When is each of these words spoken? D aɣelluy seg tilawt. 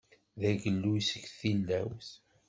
D 0.41 0.41
aɣelluy 0.49 1.01
seg 1.09 1.23
tilawt. 1.39 2.09